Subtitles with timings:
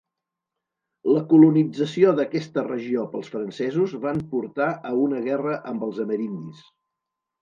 [1.17, 6.65] La colonització d'aquesta regió pels francesos van portar a una guerra amb els amerindis.